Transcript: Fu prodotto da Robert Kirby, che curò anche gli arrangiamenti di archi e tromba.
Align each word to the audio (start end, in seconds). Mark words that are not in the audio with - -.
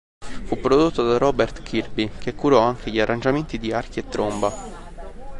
Fu 0.45 0.59
prodotto 0.59 1.03
da 1.07 1.19
Robert 1.19 1.61
Kirby, 1.61 2.09
che 2.17 2.33
curò 2.33 2.61
anche 2.61 2.89
gli 2.89 2.99
arrangiamenti 2.99 3.59
di 3.59 3.71
archi 3.71 3.99
e 3.99 4.09
tromba. 4.09 4.49